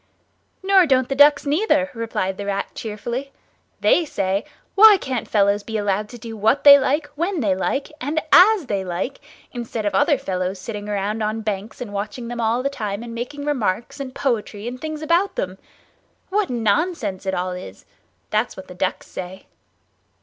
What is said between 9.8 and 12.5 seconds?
of other fellows sitting on banks and watching them